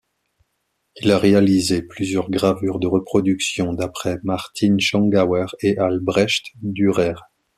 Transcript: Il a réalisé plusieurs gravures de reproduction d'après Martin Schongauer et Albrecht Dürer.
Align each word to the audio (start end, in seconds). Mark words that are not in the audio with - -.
Il 0.95 1.11
a 1.11 1.19
réalisé 1.19 1.83
plusieurs 1.83 2.31
gravures 2.31 2.79
de 2.79 2.87
reproduction 2.87 3.71
d'après 3.73 4.17
Martin 4.23 4.77
Schongauer 4.79 5.45
et 5.61 5.77
Albrecht 5.77 6.45
Dürer. 6.63 7.13